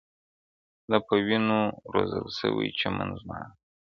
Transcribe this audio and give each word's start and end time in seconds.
دا 0.89 0.97
په 1.07 1.13
وينو 1.25 1.59
روزل 1.93 2.25
سوی 2.39 2.67
چمن 2.79 3.09
زما 3.19 3.37
دی؛ 3.45 3.51